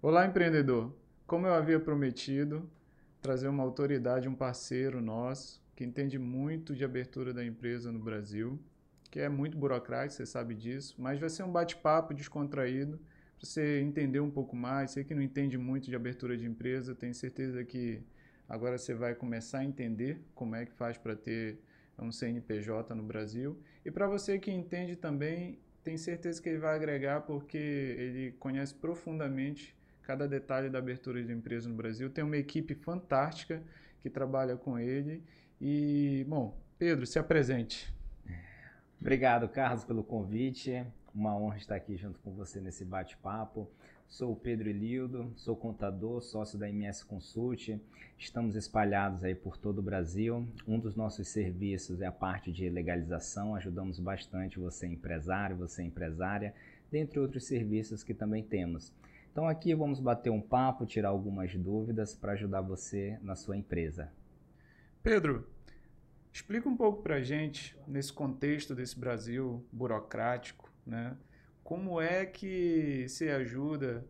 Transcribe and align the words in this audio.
Olá, 0.00 0.24
empreendedor. 0.24 0.94
Como 1.26 1.44
eu 1.44 1.52
havia 1.52 1.80
prometido, 1.80 2.70
trazer 3.20 3.48
uma 3.48 3.64
autoridade, 3.64 4.28
um 4.28 4.34
parceiro 4.34 5.00
nosso, 5.00 5.60
que 5.74 5.82
entende 5.82 6.16
muito 6.20 6.72
de 6.72 6.84
abertura 6.84 7.34
da 7.34 7.44
empresa 7.44 7.90
no 7.90 7.98
Brasil, 7.98 8.60
que 9.10 9.18
é 9.18 9.28
muito 9.28 9.58
burocrático, 9.58 10.12
você 10.12 10.24
sabe 10.24 10.54
disso, 10.54 10.94
mas 10.98 11.18
vai 11.18 11.28
ser 11.28 11.42
um 11.42 11.50
bate-papo 11.50 12.14
descontraído 12.14 12.98
para 13.36 13.44
você 13.48 13.80
entender 13.80 14.20
um 14.20 14.30
pouco 14.30 14.54
mais. 14.54 14.92
Você 14.92 15.02
que 15.02 15.16
não 15.16 15.20
entende 15.20 15.58
muito 15.58 15.90
de 15.90 15.96
abertura 15.96 16.36
de 16.36 16.46
empresa, 16.46 16.94
tenho 16.94 17.12
certeza 17.12 17.64
que 17.64 18.00
agora 18.48 18.78
você 18.78 18.94
vai 18.94 19.16
começar 19.16 19.58
a 19.58 19.64
entender 19.64 20.22
como 20.32 20.54
é 20.54 20.64
que 20.64 20.72
faz 20.74 20.96
para 20.96 21.16
ter 21.16 21.58
um 21.98 22.12
CNPJ 22.12 22.94
no 22.94 23.02
Brasil. 23.02 23.60
E 23.84 23.90
para 23.90 24.06
você 24.06 24.38
que 24.38 24.52
entende 24.52 24.94
também, 24.94 25.58
tenho 25.82 25.98
certeza 25.98 26.40
que 26.40 26.48
ele 26.48 26.58
vai 26.58 26.76
agregar 26.76 27.22
porque 27.22 27.58
ele 27.58 28.32
conhece 28.38 28.72
profundamente 28.76 29.76
cada 30.08 30.26
detalhe 30.26 30.70
da 30.70 30.78
abertura 30.78 31.22
de 31.22 31.30
empresa 31.30 31.68
no 31.68 31.74
Brasil. 31.74 32.08
Tem 32.08 32.24
uma 32.24 32.38
equipe 32.38 32.74
fantástica 32.74 33.62
que 34.00 34.08
trabalha 34.08 34.56
com 34.56 34.78
ele. 34.78 35.22
E, 35.60 36.24
bom, 36.26 36.58
Pedro, 36.78 37.04
se 37.04 37.18
apresente. 37.18 37.92
Obrigado, 38.98 39.46
Carlos, 39.50 39.84
pelo 39.84 40.02
convite. 40.02 40.82
Uma 41.14 41.36
honra 41.36 41.58
estar 41.58 41.74
aqui 41.76 41.94
junto 41.94 42.18
com 42.20 42.32
você 42.32 42.58
nesse 42.58 42.86
bate-papo. 42.86 43.70
Sou 44.08 44.32
o 44.32 44.36
Pedro 44.36 44.70
Elildo, 44.70 45.30
sou 45.36 45.54
contador, 45.54 46.22
sócio 46.22 46.58
da 46.58 46.70
MS 46.70 47.04
Consult. 47.04 47.78
Estamos 48.16 48.56
espalhados 48.56 49.22
aí 49.22 49.34
por 49.34 49.58
todo 49.58 49.80
o 49.80 49.82
Brasil. 49.82 50.48
Um 50.66 50.78
dos 50.78 50.96
nossos 50.96 51.28
serviços 51.28 52.00
é 52.00 52.06
a 52.06 52.12
parte 52.12 52.50
de 52.50 52.66
legalização. 52.70 53.54
Ajudamos 53.54 54.00
bastante 54.00 54.58
você 54.58 54.86
empresário, 54.86 55.54
você 55.54 55.82
empresária, 55.82 56.54
dentre 56.90 57.20
outros 57.20 57.44
serviços 57.44 58.02
que 58.02 58.14
também 58.14 58.42
temos. 58.42 58.90
Então 59.38 59.46
aqui 59.46 59.72
vamos 59.72 60.00
bater 60.00 60.30
um 60.30 60.40
papo, 60.40 60.84
tirar 60.84 61.10
algumas 61.10 61.54
dúvidas 61.54 62.12
para 62.12 62.32
ajudar 62.32 62.60
você 62.60 63.16
na 63.22 63.36
sua 63.36 63.56
empresa. 63.56 64.12
Pedro, 65.00 65.48
explica 66.32 66.68
um 66.68 66.76
pouco 66.76 67.04
para 67.04 67.14
a 67.14 67.22
gente, 67.22 67.78
nesse 67.86 68.12
contexto 68.12 68.74
desse 68.74 68.98
Brasil 68.98 69.64
burocrático, 69.70 70.68
né? 70.84 71.16
como 71.62 72.00
é 72.00 72.26
que 72.26 73.06
você 73.06 73.30
ajuda 73.30 74.04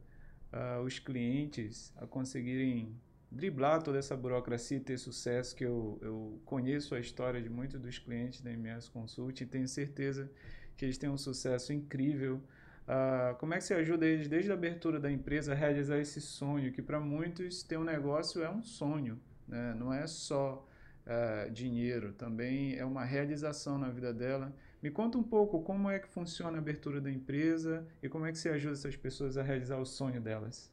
uh, 0.50 0.82
os 0.82 0.98
clientes 0.98 1.92
a 1.98 2.06
conseguirem 2.06 2.96
driblar 3.30 3.82
toda 3.82 3.98
essa 3.98 4.16
burocracia 4.16 4.78
e 4.78 4.80
ter 4.80 4.96
sucesso, 4.96 5.54
que 5.54 5.66
eu, 5.66 5.98
eu 6.00 6.40
conheço 6.46 6.94
a 6.94 7.00
história 7.00 7.42
de 7.42 7.50
muitos 7.50 7.78
dos 7.78 7.98
clientes 7.98 8.40
da 8.40 8.50
MS 8.50 8.90
Consult 8.90 9.42
e 9.42 9.46
tenho 9.46 9.68
certeza 9.68 10.32
que 10.74 10.86
eles 10.86 10.96
têm 10.96 11.10
um 11.10 11.18
sucesso 11.18 11.70
incrível. 11.70 12.42
Uh, 12.88 13.36
como 13.36 13.52
é 13.52 13.58
que 13.58 13.64
você 13.64 13.74
ajuda 13.74 14.06
eles 14.06 14.28
desde 14.28 14.50
a 14.50 14.54
abertura 14.54 14.98
da 14.98 15.12
empresa 15.12 15.52
a 15.52 15.54
realizar 15.54 15.98
esse 15.98 16.22
sonho, 16.22 16.72
que 16.72 16.80
para 16.80 16.98
muitos 16.98 17.62
ter 17.62 17.76
um 17.76 17.84
negócio 17.84 18.42
é 18.42 18.48
um 18.48 18.62
sonho, 18.62 19.20
né? 19.46 19.74
não 19.78 19.92
é 19.92 20.06
só 20.06 20.66
uh, 21.04 21.50
dinheiro, 21.50 22.14
também 22.14 22.76
é 22.78 22.86
uma 22.86 23.04
realização 23.04 23.76
na 23.76 23.90
vida 23.90 24.14
dela. 24.14 24.54
Me 24.82 24.90
conta 24.90 25.18
um 25.18 25.22
pouco 25.22 25.60
como 25.60 25.90
é 25.90 25.98
que 25.98 26.08
funciona 26.08 26.56
a 26.56 26.60
abertura 26.60 26.98
da 26.98 27.10
empresa 27.10 27.86
e 28.02 28.08
como 28.08 28.24
é 28.24 28.32
que 28.32 28.38
você 28.38 28.48
ajuda 28.48 28.72
essas 28.72 28.96
pessoas 28.96 29.36
a 29.36 29.42
realizar 29.42 29.76
o 29.76 29.84
sonho 29.84 30.18
delas. 30.18 30.72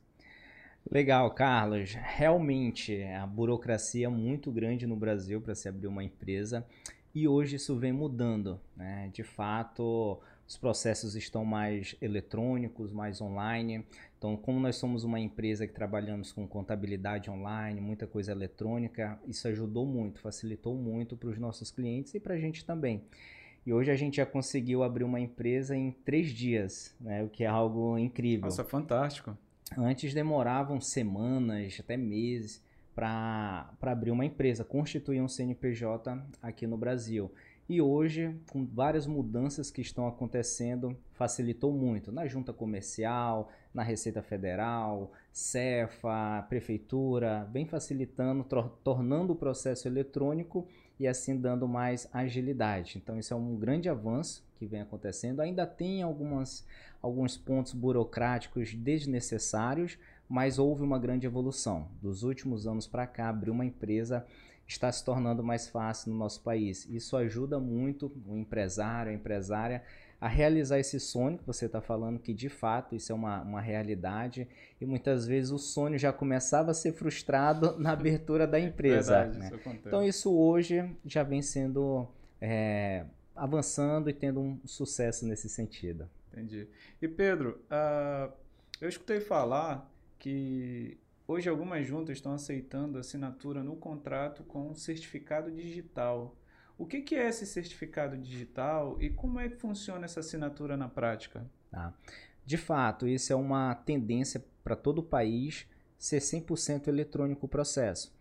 Legal, 0.90 1.30
Carlos. 1.32 1.96
Realmente, 1.96 3.04
a 3.04 3.28
burocracia 3.28 4.06
é 4.06 4.10
muito 4.10 4.54
grande 4.54 4.88
no 4.88 4.96
Brasil 4.96 5.42
para 5.42 5.54
se 5.54 5.68
abrir 5.68 5.88
uma 5.88 6.04
empresa 6.04 6.66
e 7.14 7.28
hoje 7.28 7.56
isso 7.56 7.76
vem 7.76 7.92
mudando. 7.92 8.62
Né? 8.76 9.10
De 9.12 9.24
fato, 9.24 10.22
os 10.48 10.58
processos 10.58 11.16
estão 11.16 11.44
mais 11.44 11.96
eletrônicos, 12.02 12.92
mais 12.92 13.20
online. 13.20 13.86
Então, 14.18 14.38
como 14.38 14.60
nós 14.60 14.76
somos 14.76 15.04
uma 15.04 15.20
empresa 15.20 15.66
que 15.66 15.74
trabalhamos 15.74 16.32
com 16.32 16.48
contabilidade 16.48 17.30
online, 17.30 17.82
muita 17.82 18.06
coisa 18.06 18.32
eletrônica, 18.32 19.20
isso 19.28 19.48
ajudou 19.48 19.86
muito, 19.86 20.20
facilitou 20.20 20.76
muito 20.76 21.18
para 21.18 21.30
os 21.30 21.40
nossos 21.40 21.72
clientes 21.72 22.14
e 22.14 22.20
para 22.20 22.36
a 22.36 22.40
gente 22.40 22.64
também. 22.64 23.04
E 23.66 23.74
hoje 23.74 23.90
a 23.90 23.96
gente 23.96 24.18
já 24.18 24.26
conseguiu 24.26 24.84
abrir 24.84 25.04
uma 25.04 25.20
empresa 25.20 25.76
em 25.76 25.92
três 25.92 26.30
dias, 26.30 26.96
né? 27.02 27.24
o 27.24 27.30
que 27.30 27.44
é 27.44 27.48
algo 27.48 27.98
incrível. 27.98 28.46
Nossa, 28.46 28.64
fantástico. 28.64 29.36
Antes 29.76 30.14
demoravam 30.14 30.80
semanas, 30.80 31.78
até 31.80 31.98
meses, 31.98 32.64
para 32.94 33.68
abrir 33.82 34.12
uma 34.12 34.24
empresa, 34.24 34.64
constituir 34.64 35.20
um 35.20 35.28
CNPJ 35.28 36.24
aqui 36.42 36.68
no 36.68 36.78
Brasil. 36.78 37.32
E 37.68 37.82
hoje, 37.82 38.36
com 38.52 38.64
várias 38.64 39.08
mudanças 39.08 39.72
que 39.72 39.82
estão 39.82 40.08
acontecendo, 40.08 40.96
facilitou 41.14 41.74
muito 41.74 42.12
na 42.12 42.28
junta 42.28 42.54
comercial, 42.54 43.50
na 43.74 43.82
Receita 43.82 44.22
Federal, 44.22 45.12
Cefa, 45.34 46.46
Prefeitura, 46.48 47.50
vem 47.52 47.66
facilitando, 47.66 48.46
tornando 48.84 49.34
o 49.34 49.36
processo 49.36 49.88
eletrônico 49.88 50.68
e 51.00 51.08
assim 51.08 51.36
dando 51.36 51.68
mais 51.68 52.08
agilidade. 52.14 53.00
Então, 53.00 53.18
isso 53.18 53.34
é 53.34 53.38
um 53.38 53.56
grande 53.56 53.90
avanço 53.90 54.46
que 54.58 54.68
vem 54.68 54.82
acontecendo. 54.82 55.42
Ainda 55.42 55.66
tem 55.66 56.04
algumas, 56.04 56.68
alguns 57.02 57.36
pontos 57.36 57.74
burocráticos 57.74 58.76
desnecessários, 58.76 59.98
mas 60.30 60.60
houve 60.60 60.84
uma 60.84 61.00
grande 61.00 61.26
evolução. 61.26 61.88
Dos 62.00 62.22
últimos 62.22 62.68
anos 62.68 62.86
para 62.86 63.08
cá, 63.08 63.30
abrir 63.30 63.50
uma 63.50 63.66
empresa 63.66 64.24
está 64.68 64.92
se 64.92 65.04
tornando 65.04 65.44
mais 65.44 65.68
fácil 65.68 66.12
no 66.12 66.18
nosso 66.18 66.42
país. 66.42 66.86
Isso 66.90 67.16
ajuda 67.16 67.60
muito 67.60 68.12
o 68.28 68.36
empresário, 68.38 69.12
a 69.12 69.16
empresária 69.16 69.84
a 70.20 70.28
realizar 70.28 70.80
esse 70.80 71.00
sonho 71.00 71.38
que 71.38 71.46
você 71.46 71.66
está 71.66 71.82
falando, 71.82 72.20
que 72.20 72.34
de 72.34 72.50
fato 72.50 72.96
isso 72.96 73.12
é 73.12 73.16
uma, 73.16 73.42
uma 73.42 73.62
realidade, 73.62 74.48
e 74.80 74.86
muitas 74.86 75.28
vezes 75.28 75.52
o 75.52 75.58
sonho 75.58 75.98
já 76.00 76.12
começava 76.12 76.72
a 76.72 76.74
ser 76.74 76.94
frustrado 76.94 77.78
na 77.78 77.92
abertura 77.92 78.48
da 78.48 78.58
empresa. 78.60 79.24
Verdade, 79.24 79.38
né? 79.38 79.52
isso 79.54 79.70
então 79.86 80.04
isso 80.04 80.36
hoje 80.36 80.90
já 81.06 81.22
vem 81.22 81.42
sendo 81.42 82.08
é, 82.42 83.06
avançando 83.36 84.10
e 84.10 84.14
tendo 84.14 84.40
um 84.40 84.60
sucesso 84.66 85.28
nesse 85.28 85.50
sentido. 85.50 86.10
Entendi. 86.32 86.68
E 87.02 87.08
Pedro, 87.08 87.62
uh, 87.70 88.32
eu 88.82 88.90
escutei 88.90 89.20
falar 89.20 89.90
que 90.18 90.98
Hoje, 91.28 91.50
algumas 91.50 91.88
juntas 91.88 92.18
estão 92.18 92.34
aceitando 92.34 93.00
assinatura 93.00 93.64
no 93.64 93.76
contrato 93.76 94.44
com 94.44 94.70
um 94.70 94.76
certificado 94.76 95.52
digital. 95.52 96.38
O 96.78 96.86
que, 96.86 97.02
que 97.02 97.16
é 97.16 97.28
esse 97.28 97.48
certificado 97.48 98.18
digital 98.18 98.98
e 99.02 99.10
como 99.10 99.40
é 99.40 99.50
que 99.50 99.56
funciona 99.56 100.06
essa 100.06 100.20
assinatura 100.20 100.78
na 100.78 100.88
prática? 100.88 101.50
Tá. 101.72 101.94
De 102.46 102.58
fato, 102.58 103.08
isso 103.08 103.34
é 103.34 103.36
uma 103.36 103.74
tendência 103.74 104.46
para 104.64 104.76
todo 104.76 105.00
o 105.00 105.04
país 105.04 105.68
ser 105.98 106.20
100% 106.20 106.88
eletrônico 106.88 107.48
o 107.48 107.50
processo. 107.50 108.16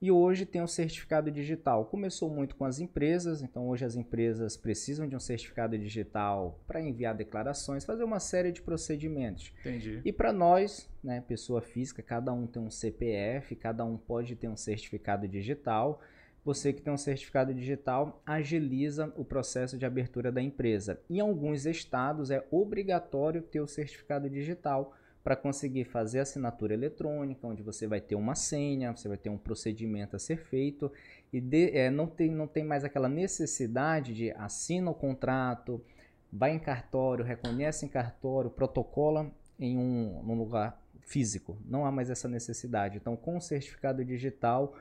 E 0.00 0.12
hoje 0.12 0.46
tem 0.46 0.62
um 0.62 0.66
certificado 0.66 1.28
digital. 1.28 1.84
Começou 1.86 2.30
muito 2.30 2.54
com 2.54 2.64
as 2.64 2.78
empresas, 2.78 3.42
então 3.42 3.66
hoje 3.68 3.84
as 3.84 3.96
empresas 3.96 4.56
precisam 4.56 5.08
de 5.08 5.16
um 5.16 5.20
certificado 5.20 5.76
digital 5.76 6.60
para 6.68 6.80
enviar 6.80 7.16
declarações, 7.16 7.84
fazer 7.84 8.04
uma 8.04 8.20
série 8.20 8.52
de 8.52 8.62
procedimentos. 8.62 9.52
Entendi. 9.60 10.00
E 10.04 10.12
para 10.12 10.32
nós, 10.32 10.88
né, 11.02 11.20
pessoa 11.20 11.60
física, 11.60 12.00
cada 12.00 12.32
um 12.32 12.46
tem 12.46 12.62
um 12.62 12.70
CPF, 12.70 13.56
cada 13.56 13.84
um 13.84 13.96
pode 13.96 14.36
ter 14.36 14.48
um 14.48 14.56
certificado 14.56 15.26
digital. 15.26 16.00
Você 16.44 16.72
que 16.72 16.80
tem 16.80 16.92
um 16.92 16.96
certificado 16.96 17.52
digital 17.52 18.22
agiliza 18.24 19.12
o 19.16 19.24
processo 19.24 19.76
de 19.76 19.84
abertura 19.84 20.30
da 20.30 20.40
empresa. 20.40 21.00
Em 21.10 21.18
alguns 21.18 21.66
estados 21.66 22.30
é 22.30 22.46
obrigatório 22.52 23.42
ter 23.42 23.60
o 23.60 23.66
certificado 23.66 24.30
digital 24.30 24.94
para 25.28 25.36
conseguir 25.36 25.84
fazer 25.84 26.20
assinatura 26.20 26.72
eletrônica, 26.72 27.46
onde 27.46 27.62
você 27.62 27.86
vai 27.86 28.00
ter 28.00 28.14
uma 28.14 28.34
senha, 28.34 28.96
você 28.96 29.08
vai 29.08 29.18
ter 29.18 29.28
um 29.28 29.36
procedimento 29.36 30.16
a 30.16 30.18
ser 30.18 30.38
feito 30.38 30.90
e 31.30 31.38
de, 31.38 31.70
é, 31.76 31.90
não, 31.90 32.06
tem, 32.06 32.30
não 32.30 32.46
tem 32.46 32.64
mais 32.64 32.82
aquela 32.82 33.10
necessidade 33.10 34.14
de 34.14 34.30
assina 34.30 34.90
o 34.90 34.94
contrato, 34.94 35.84
vai 36.32 36.52
em 36.52 36.58
cartório, 36.58 37.26
reconhece 37.26 37.84
em 37.84 37.90
cartório, 37.90 38.48
protocola 38.48 39.30
em 39.60 39.76
um, 39.76 40.18
um 40.26 40.34
lugar 40.34 40.80
físico. 41.02 41.58
Não 41.66 41.84
há 41.84 41.92
mais 41.92 42.08
essa 42.08 42.26
necessidade. 42.26 42.96
Então, 42.96 43.14
com 43.14 43.36
o 43.36 43.40
certificado 43.42 44.02
digital, 44.02 44.74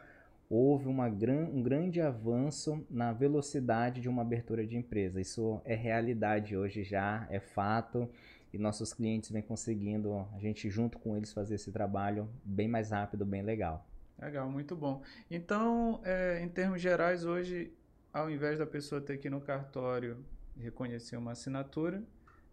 houve 0.49 0.87
uma 0.87 1.09
gran, 1.09 1.43
um 1.47 1.61
grande 1.61 1.99
avanço 1.99 2.87
na 2.89 3.11
velocidade 3.11 3.99
de 3.99 4.07
uma 4.07 4.21
abertura 4.21 4.65
de 4.65 4.77
empresa. 4.77 5.19
Isso 5.19 5.59
é 5.65 5.75
realidade 5.75 6.55
hoje 6.55 6.85
já, 6.85 7.27
é 7.29 7.37
fato 7.41 8.09
nossos 8.57 8.93
clientes 8.93 9.31
vêm 9.31 9.41
conseguindo, 9.41 10.27
a 10.33 10.39
gente 10.39 10.69
junto 10.69 10.97
com 10.99 11.15
eles 11.15 11.31
fazer 11.33 11.55
esse 11.55 11.71
trabalho 11.71 12.29
bem 12.43 12.67
mais 12.67 12.91
rápido, 12.91 13.25
bem 13.25 13.41
legal. 13.41 13.85
Legal, 14.19 14.49
muito 14.49 14.75
bom. 14.75 15.01
Então, 15.29 16.01
é, 16.03 16.41
em 16.41 16.49
termos 16.49 16.81
gerais, 16.81 17.23
hoje, 17.23 17.71
ao 18.11 18.29
invés 18.29 18.57
da 18.57 18.65
pessoa 18.65 18.99
ter 18.99 19.17
que 19.17 19.27
ir 19.27 19.31
no 19.31 19.41
cartório 19.41 20.17
reconhecer 20.59 21.17
uma 21.17 21.33
assinatura, 21.33 22.03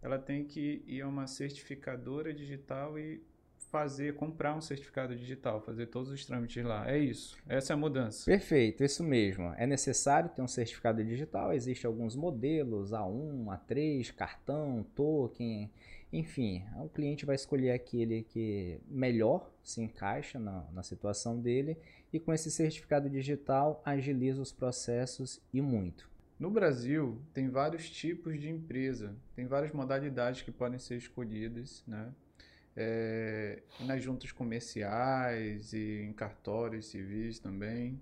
ela 0.01 0.19
tem 0.19 0.45
que 0.45 0.83
ir 0.85 1.01
a 1.01 1.07
uma 1.07 1.25
certificadora 1.25 2.33
digital 2.33 2.99
e 2.99 3.23
fazer, 3.75 4.15
comprar 4.15 4.55
um 4.55 4.61
certificado 4.61 5.13
digital, 5.13 5.59
fazer 5.59 5.87
todos 5.87 6.09
os 6.09 6.25
trâmites 6.25 6.63
lá. 6.63 6.89
É 6.89 6.97
isso. 6.97 7.37
Essa 7.45 7.73
é 7.73 7.75
a 7.75 7.77
mudança. 7.77 8.23
Perfeito, 8.23 8.85
isso 8.85 9.03
mesmo. 9.03 9.53
É 9.57 9.67
necessário 9.67 10.29
ter 10.29 10.41
um 10.41 10.47
certificado 10.47 11.03
digital. 11.03 11.51
Existem 11.51 11.85
alguns 11.85 12.15
modelos, 12.15 12.91
A1, 12.91 13.47
A3, 13.47 14.13
cartão, 14.15 14.85
token, 14.95 15.69
Enfim, 16.13 16.63
o 16.77 16.87
cliente 16.87 17.25
vai 17.25 17.35
escolher 17.35 17.71
aquele 17.71 18.23
que 18.23 18.79
melhor 18.87 19.51
se 19.61 19.81
encaixa 19.81 20.39
na, 20.39 20.65
na 20.71 20.81
situação 20.81 21.37
dele 21.37 21.77
e 22.13 22.19
com 22.19 22.31
esse 22.31 22.49
certificado 22.49 23.09
digital 23.09 23.81
agiliza 23.83 24.41
os 24.41 24.53
processos 24.53 25.41
e 25.51 25.59
muito. 25.59 26.09
No 26.39 26.49
Brasil, 26.49 27.21
tem 27.33 27.49
vários 27.49 27.89
tipos 27.89 28.39
de 28.39 28.49
empresa, 28.49 29.13
tem 29.35 29.45
várias 29.45 29.73
modalidades 29.73 30.43
que 30.43 30.51
podem 30.51 30.79
ser 30.79 30.95
escolhidas, 30.95 31.83
né? 31.85 32.13
É, 32.77 33.61
nas 33.81 34.03
juntas 34.03 34.31
comerciais 34.31 35.71
e 35.71 36.01
em 36.01 36.11
cartórios 36.11 36.87
civis 36.87 37.39
também, 37.39 37.99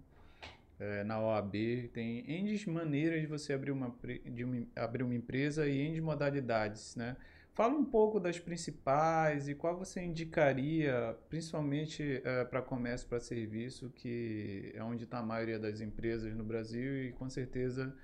é, 0.79 1.03
na 1.03 1.19
OAB, 1.19 1.53
tem 1.93 2.23
N 2.27 2.65
maneiras 2.67 3.21
de 3.21 3.27
você 3.27 3.53
abrir 3.53 3.71
uma, 3.71 3.95
de 4.25 4.43
uma, 4.43 4.67
abrir 4.75 5.03
uma 5.03 5.13
empresa 5.13 5.67
e 5.67 5.77
N 5.77 6.01
modalidades, 6.01 6.95
né? 6.95 7.15
Fala 7.53 7.75
um 7.75 7.85
pouco 7.85 8.19
das 8.19 8.39
principais 8.39 9.47
e 9.47 9.53
qual 9.53 9.77
você 9.77 10.01
indicaria, 10.01 11.15
principalmente 11.29 12.19
é, 12.23 12.43
para 12.45 12.63
comércio, 12.63 13.07
para 13.07 13.19
serviço, 13.19 13.91
que 13.95 14.71
é 14.73 14.83
onde 14.83 15.03
está 15.03 15.19
a 15.19 15.23
maioria 15.23 15.59
das 15.59 15.79
empresas 15.79 16.35
no 16.35 16.43
Brasil 16.43 17.05
e 17.05 17.11
com 17.11 17.29
certeza 17.29 17.95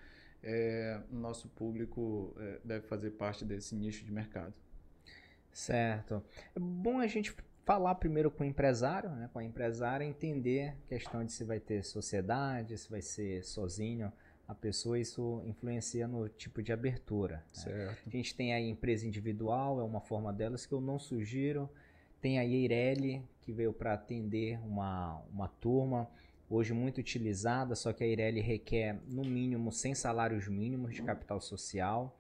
é, 0.44 1.02
nosso 1.12 1.50
público 1.50 2.36
é, 2.38 2.60
deve 2.64 2.86
fazer 2.86 3.12
parte 3.12 3.44
desse 3.44 3.76
nicho 3.76 4.06
de 4.06 4.12
mercado. 4.12 4.54
Certo. 5.52 6.24
É 6.56 6.60
bom 6.60 7.00
a 7.00 7.08
gente 7.08 7.36
falar 7.66 7.96
primeiro 7.96 8.32
com 8.32 8.44
o 8.44 8.48
empresário, 8.48 9.10
né, 9.12 9.30
com 9.32 9.40
a 9.40 9.44
empresária, 9.44 10.04
entender 10.04 10.76
a 10.86 10.88
questão 10.90 11.24
de 11.24 11.32
se 11.32 11.44
vai 11.44 11.60
ter 11.60 11.84
sociedade, 11.84 12.78
se 12.78 12.90
vai 12.90 13.02
ser 13.02 13.44
sozinho 13.44 14.12
a 14.50 14.56
pessoa, 14.56 15.00
isso 15.00 15.44
influencia 15.46 16.08
no 16.08 16.28
tipo 16.28 16.64
de 16.64 16.74
abertura. 16.74 17.46
Né? 17.68 17.96
A 18.04 18.10
gente 18.10 18.34
tem 18.34 18.52
aí 18.52 18.68
empresa 18.68 19.06
individual, 19.06 19.80
é 19.80 19.84
uma 19.84 20.02
forma 20.02 20.34
delas 20.34 20.66
que 20.66 20.74
eu 20.74 20.82
não 20.82 20.98
sugiro. 20.98 21.70
Tem 22.20 22.40
a 22.40 22.44
Eireli, 22.44 23.24
que 23.42 23.52
veio 23.52 23.72
para 23.72 23.94
atender 23.94 24.60
uma, 24.66 25.22
uma 25.32 25.48
turma, 25.48 26.10
hoje 26.50 26.74
muito 26.74 26.98
utilizada, 26.98 27.76
só 27.76 27.94
que 27.94 28.04
a 28.04 28.08
Eireli 28.08 28.42
requer 28.42 29.00
no 29.08 29.24
mínimo 29.24 29.72
100 29.72 29.94
salários 29.94 30.48
mínimos 30.48 30.96
de 30.96 31.04
capital 31.04 31.40
social. 31.40 32.20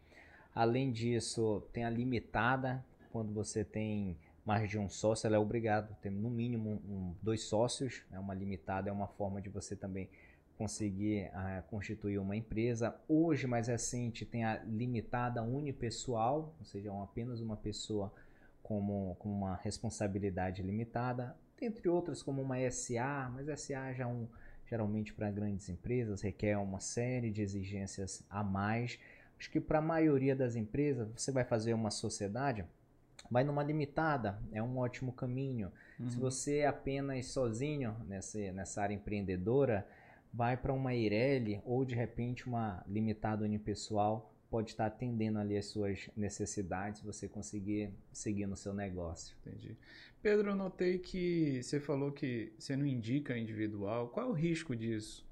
Além 0.53 0.91
disso, 0.91 1.63
tem 1.73 1.83
a 1.83 1.89
limitada, 1.89 2.85
quando 3.11 3.33
você 3.33 3.63
tem 3.63 4.17
mais 4.45 4.69
de 4.69 4.79
um 4.79 4.89
sócio, 4.89 5.27
ela 5.27 5.35
é 5.35 5.39
obrigada 5.39 5.91
a 5.91 5.95
ter 5.95 6.09
no 6.09 6.29
mínimo 6.29 6.81
um, 6.87 7.15
dois 7.21 7.43
sócios. 7.43 8.03
Né? 8.09 8.17
Uma 8.17 8.33
limitada 8.33 8.89
é 8.89 8.91
uma 8.91 9.07
forma 9.07 9.41
de 9.41 9.49
você 9.49 9.75
também 9.75 10.09
conseguir 10.57 11.27
uh, 11.27 11.63
constituir 11.69 12.17
uma 12.17 12.35
empresa. 12.35 12.99
Hoje, 13.07 13.47
mais 13.47 13.67
recente, 13.67 14.25
tem 14.25 14.43
a 14.43 14.61
limitada 14.63 15.41
unipessoal, 15.41 16.55
ou 16.59 16.65
seja, 16.65 16.91
apenas 17.01 17.39
uma 17.39 17.55
pessoa 17.55 18.13
como, 18.61 19.15
com 19.19 19.29
uma 19.29 19.55
responsabilidade 19.55 20.61
limitada, 20.61 21.35
entre 21.61 21.87
outras 21.87 22.21
como 22.21 22.41
uma 22.41 22.57
SA, 22.71 23.31
mas 23.33 23.47
SA 23.59 23.93
já 23.93 24.03
é 24.03 24.07
um, 24.07 24.27
geralmente 24.65 25.13
para 25.13 25.31
grandes 25.31 25.69
empresas 25.69 26.21
requer 26.21 26.57
uma 26.57 26.79
série 26.79 27.31
de 27.31 27.41
exigências 27.41 28.23
a 28.29 28.43
mais. 28.43 28.99
Acho 29.37 29.49
que 29.49 29.59
para 29.59 29.79
a 29.79 29.81
maioria 29.81 30.35
das 30.35 30.55
empresas, 30.55 31.09
você 31.15 31.31
vai 31.31 31.45
fazer 31.45 31.73
uma 31.73 31.89
sociedade, 31.89 32.65
vai 33.29 33.43
numa 33.43 33.63
limitada, 33.63 34.39
é 34.51 34.61
um 34.61 34.77
ótimo 34.77 35.11
caminho. 35.11 35.71
Uhum. 35.99 36.09
Se 36.09 36.17
você 36.17 36.57
é 36.59 36.67
apenas 36.67 37.27
sozinho 37.27 37.95
nessa, 38.07 38.39
nessa 38.51 38.81
área 38.81 38.93
empreendedora, 38.93 39.87
vai 40.33 40.55
para 40.55 40.73
uma 40.73 40.93
Eireli 40.93 41.61
ou 41.65 41.83
de 41.83 41.95
repente 41.95 42.47
uma 42.47 42.83
limitada 42.87 43.43
unipessoal 43.43 44.33
pode 44.49 44.71
estar 44.71 44.87
atendendo 44.87 45.37
ali 45.37 45.55
as 45.55 45.67
suas 45.67 46.09
necessidades, 46.17 47.01
você 47.01 47.27
conseguir 47.27 47.93
seguir 48.11 48.47
no 48.47 48.57
seu 48.57 48.73
negócio. 48.73 49.35
Entendi. 49.41 49.77
Pedro, 50.21 50.49
eu 50.49 50.55
notei 50.55 50.97
que 50.97 51.61
você 51.61 51.79
falou 51.79 52.11
que 52.11 52.51
você 52.57 52.75
não 52.75 52.85
indica 52.85 53.37
individual. 53.37 54.09
Qual 54.09 54.25
é 54.25 54.29
o 54.29 54.33
risco 54.33 54.75
disso? 54.75 55.27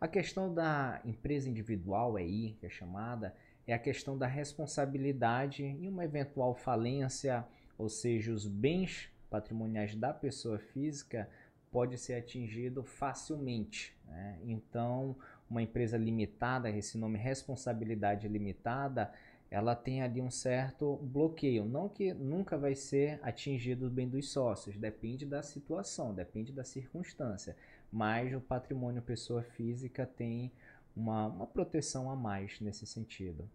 A 0.00 0.06
questão 0.06 0.54
da 0.54 1.00
empresa 1.04 1.48
individual 1.48 2.16
aí, 2.16 2.56
que 2.60 2.66
é 2.66 2.70
chamada, 2.70 3.34
é 3.68 3.74
a 3.74 3.78
questão 3.78 4.16
da 4.16 4.26
responsabilidade 4.26 5.62
em 5.62 5.86
uma 5.86 6.04
eventual 6.04 6.54
falência, 6.54 7.46
ou 7.76 7.88
seja, 7.88 8.32
os 8.32 8.46
bens 8.46 9.10
patrimoniais 9.28 9.94
da 9.94 10.12
pessoa 10.12 10.58
física 10.58 11.28
pode 11.70 11.98
ser 11.98 12.14
atingido 12.14 12.82
facilmente. 12.82 13.94
Né? 14.06 14.38
Então, 14.44 15.14
uma 15.50 15.62
empresa 15.62 15.98
limitada, 15.98 16.70
esse 16.70 16.96
nome 16.96 17.18
responsabilidade 17.18 18.26
limitada, 18.26 19.12
ela 19.50 19.74
tem 19.74 20.02
ali 20.02 20.20
um 20.20 20.30
certo 20.30 20.96
bloqueio. 21.02 21.66
Não 21.66 21.90
que 21.90 22.14
nunca 22.14 22.56
vai 22.56 22.74
ser 22.74 23.18
atingido 23.22 23.86
o 23.86 23.90
bem 23.90 24.08
dos 24.08 24.30
sócios, 24.30 24.78
depende 24.78 25.26
da 25.26 25.42
situação, 25.42 26.14
depende 26.14 26.52
da 26.52 26.64
circunstância. 26.64 27.54
Mas 27.92 28.34
o 28.34 28.40
patrimônio 28.40 29.02
pessoa 29.02 29.42
física 29.42 30.06
tem 30.06 30.52
uma, 30.98 31.26
uma 31.26 31.46
proteção 31.46 32.10
a 32.10 32.16
mais 32.16 32.60
nesse 32.60 32.86
sentido. 32.86 33.48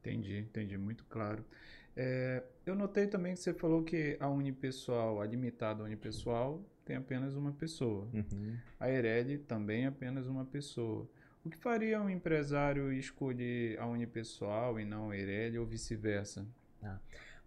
Entendi, 0.00 0.38
entendi, 0.38 0.76
muito 0.76 1.04
claro. 1.04 1.44
É, 1.96 2.42
eu 2.64 2.74
notei 2.74 3.06
também 3.06 3.34
que 3.34 3.40
você 3.40 3.52
falou 3.52 3.82
que 3.82 4.16
a 4.20 4.28
unipessoal, 4.28 5.20
a 5.20 5.26
limitada 5.26 5.82
unipessoal, 5.82 6.62
tem 6.84 6.96
apenas 6.96 7.34
uma 7.34 7.52
pessoa. 7.52 8.08
Uhum. 8.12 8.56
A 8.78 8.88
Herede 8.90 9.38
também 9.38 9.86
apenas 9.86 10.26
uma 10.26 10.44
pessoa. 10.44 11.08
O 11.44 11.50
que 11.50 11.56
faria 11.56 12.00
um 12.00 12.10
empresário 12.10 12.92
escolher 12.92 13.78
a 13.78 13.86
unipessoal 13.86 14.78
e 14.78 14.84
não 14.84 15.10
a 15.10 15.16
Herede 15.16 15.58
ou 15.58 15.66
vice-versa? 15.66 16.46
Ah. 16.82 16.98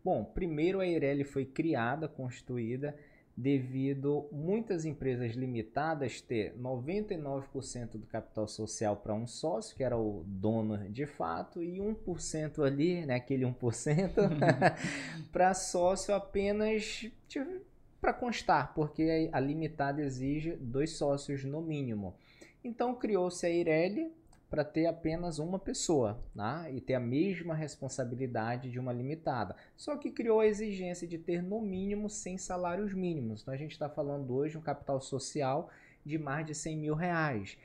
Bom, 0.04 0.24
primeiro 0.26 0.80
a 0.80 0.88
Eireli 0.88 1.24
foi 1.24 1.46
criada, 1.46 2.08
constituída, 2.08 2.96
devido 3.36 4.28
muitas 4.32 4.86
empresas 4.86 5.34
limitadas 5.34 6.22
ter 6.22 6.54
99% 6.56 7.92
do 7.92 8.06
capital 8.06 8.48
social 8.48 8.98
para 8.98 9.14
um 9.14 9.26
sócio, 9.26 9.76
que 9.76 9.84
era 9.84 9.98
o 9.98 10.24
dono 10.26 10.78
de 10.90 11.06
fato, 11.06 11.64
e 11.64 11.78
1% 11.78 12.66
ali, 12.66 13.06
né, 13.06 13.16
aquele 13.16 13.46
1%, 13.46 14.12
para 15.32 15.54
sócio 15.56 16.14
apenas 16.14 17.10
para 18.00 18.14
constar, 18.14 18.74
porque 18.74 19.30
a 19.32 19.40
limitada 19.40 20.02
exige 20.02 20.52
dois 20.58 20.92
sócios 20.92 21.44
no 21.44 21.62
mínimo. 21.62 22.16
Então 22.64 22.96
criou-se 22.96 23.46
a 23.46 23.50
Ireli 23.50 24.12
para 24.52 24.66
ter 24.66 24.86
apenas 24.86 25.40
uma 25.40 25.58
pessoa 25.58 26.22
né? 26.36 26.70
e 26.74 26.82
ter 26.82 26.96
a 26.96 27.00
mesma 27.00 27.56
responsabilidade 27.56 28.70
de 28.70 28.78
uma 28.78 28.92
limitada. 28.92 29.56
Só 29.78 29.96
que 29.96 30.12
criou 30.12 30.42
a 30.42 30.46
exigência 30.46 31.08
de 31.08 31.18
ter 31.18 31.42
no 31.42 31.62
mínimo 31.62 32.10
100 32.10 32.38
salários 32.38 32.94
mínimos. 32.94 33.42
Então 33.42 33.54
a 33.54 33.58
gente 33.58 33.72
está 33.72 33.88
falando 33.88 34.36
hoje 34.36 34.58
um 34.58 34.62
capital 34.62 35.00
social 35.00 35.70
de 36.06 36.18
mais 36.18 36.46
de 36.46 36.54
100 36.54 36.78
mil 36.78 36.96
reais. 36.96 37.58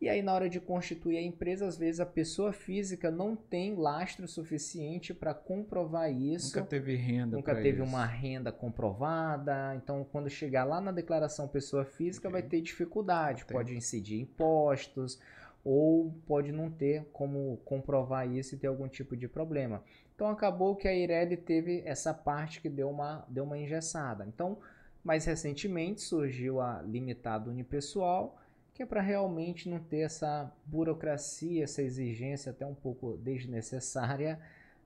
E 0.00 0.08
aí, 0.08 0.22
na 0.22 0.32
hora 0.32 0.48
de 0.48 0.60
constituir 0.60 1.18
a 1.18 1.20
empresa, 1.20 1.66
às 1.66 1.76
vezes 1.76 1.98
a 1.98 2.06
pessoa 2.06 2.52
física 2.52 3.10
não 3.10 3.34
tem 3.34 3.74
lastro 3.74 4.28
suficiente 4.28 5.12
para 5.12 5.34
comprovar 5.34 6.12
isso. 6.12 6.56
Nunca 6.56 6.68
teve 6.68 6.94
renda. 6.94 7.36
Nunca 7.36 7.52
teve 7.56 7.82
isso. 7.82 7.82
uma 7.82 8.06
renda 8.06 8.52
comprovada. 8.52 9.74
Então, 9.74 10.06
quando 10.12 10.30
chegar 10.30 10.62
lá 10.62 10.80
na 10.80 10.92
declaração 10.92 11.48
pessoa 11.48 11.84
física, 11.84 12.28
okay. 12.28 12.40
vai 12.40 12.48
ter 12.48 12.60
dificuldade. 12.60 13.44
Tem. 13.44 13.56
Pode 13.56 13.76
incidir 13.76 14.20
impostos 14.20 15.18
ou 15.64 16.14
pode 16.26 16.52
não 16.52 16.70
ter 16.70 17.04
como 17.12 17.58
comprovar 17.64 18.30
isso 18.30 18.54
e 18.54 18.58
ter 18.58 18.66
algum 18.66 18.88
tipo 18.88 19.16
de 19.16 19.28
problema. 19.28 19.82
Então, 20.14 20.28
acabou 20.28 20.76
que 20.76 20.88
a 20.88 20.94
Ireli 20.94 21.36
teve 21.36 21.82
essa 21.84 22.12
parte 22.12 22.60
que 22.60 22.68
deu 22.68 22.90
uma, 22.90 23.24
deu 23.28 23.44
uma 23.44 23.58
engessada. 23.58 24.24
Então, 24.26 24.58
mais 25.04 25.24
recentemente 25.24 26.00
surgiu 26.00 26.60
a 26.60 26.82
limitada 26.82 27.50
unipessoal 27.50 28.36
que 28.78 28.84
é 28.84 28.86
para 28.86 29.00
realmente 29.00 29.68
não 29.68 29.80
ter 29.80 30.02
essa 30.02 30.54
burocracia, 30.64 31.64
essa 31.64 31.82
exigência 31.82 32.52
até 32.52 32.64
um 32.64 32.76
pouco 32.76 33.16
desnecessária, 33.16 34.38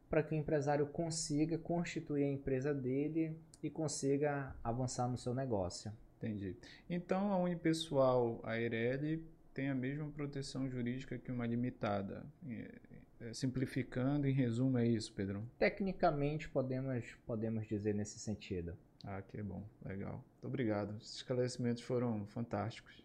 para 0.08 0.22
que 0.22 0.34
o 0.34 0.38
empresário 0.38 0.86
consiga 0.86 1.58
constituir 1.58 2.24
a 2.24 2.32
empresa 2.32 2.72
dele 2.72 3.36
e 3.62 3.68
consiga 3.68 4.56
avançar 4.64 5.06
no 5.08 5.18
seu 5.18 5.34
negócio. 5.34 5.92
Entendi. 6.16 6.56
Então 6.88 7.32
a 7.32 7.36
Unipessoal, 7.36 8.40
a 8.44 8.58
Eireli, 8.58 9.22
tem 9.52 9.68
a 9.70 9.74
mesma 9.74 10.08
proteção 10.10 10.68
jurídica 10.68 11.18
que 11.18 11.30
uma 11.30 11.46
limitada. 11.46 12.24
É, 12.48 13.32
simplificando, 13.32 14.26
em 14.26 14.32
resumo, 14.32 14.78
é 14.78 14.86
isso, 14.86 15.12
Pedro? 15.12 15.48
Tecnicamente 15.58 16.48
podemos, 16.48 17.04
podemos 17.24 17.66
dizer 17.66 17.94
nesse 17.94 18.18
sentido. 18.18 18.76
Ah, 19.04 19.22
que 19.22 19.40
bom, 19.42 19.64
legal. 19.84 20.24
Muito 20.32 20.46
obrigado. 20.46 20.96
Os 20.96 21.16
esclarecimentos 21.16 21.82
foram 21.82 22.26
fantásticos. 22.26 23.04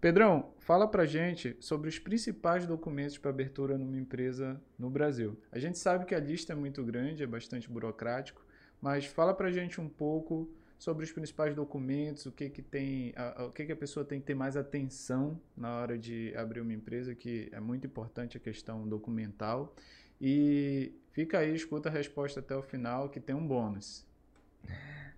Pedrão, 0.00 0.54
fala 0.58 0.88
pra 0.88 1.04
gente 1.04 1.56
sobre 1.60 1.88
os 1.88 1.98
principais 1.98 2.66
documentos 2.66 3.18
para 3.18 3.30
abertura 3.30 3.76
numa 3.76 3.98
empresa 3.98 4.60
no 4.78 4.88
Brasil. 4.88 5.38
A 5.52 5.58
gente 5.58 5.78
sabe 5.78 6.06
que 6.06 6.14
a 6.14 6.20
lista 6.20 6.54
é 6.54 6.56
muito 6.56 6.82
grande, 6.82 7.22
é 7.22 7.26
bastante 7.26 7.68
burocrático, 7.68 8.42
mas 8.80 9.04
fala 9.04 9.34
pra 9.34 9.52
gente 9.52 9.78
um 9.78 9.88
pouco 9.88 10.50
sobre 10.80 11.04
os 11.04 11.12
principais 11.12 11.54
documentos, 11.54 12.26
o 12.26 12.32
que 12.32 12.50
que 12.50 12.62
tem, 12.62 13.12
a, 13.14 13.44
o 13.44 13.52
que 13.52 13.64
que 13.64 13.70
a 13.70 13.76
pessoa 13.76 14.04
tem 14.04 14.18
que 14.18 14.26
ter 14.26 14.34
mais 14.34 14.56
atenção 14.56 15.40
na 15.56 15.76
hora 15.76 15.96
de 15.96 16.34
abrir 16.36 16.60
uma 16.60 16.72
empresa, 16.72 17.14
que 17.14 17.48
é 17.52 17.60
muito 17.60 17.86
importante 17.86 18.36
a 18.36 18.40
questão 18.40 18.88
documental. 18.88 19.72
E 20.20 20.92
Fica 21.12 21.38
aí, 21.38 21.54
escuta 21.54 21.88
a 21.88 21.92
resposta 21.92 22.40
até 22.40 22.54
o 22.54 22.62
final, 22.62 23.08
que 23.08 23.18
tem 23.18 23.34
um 23.34 23.46
bônus. 23.46 24.06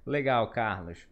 Legal, 0.07 0.51
Carlos. 0.51 1.07